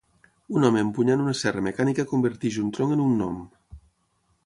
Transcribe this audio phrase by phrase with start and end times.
[0.59, 3.41] Un home empunyant una serra mecànica converteix un tronc en un gnom.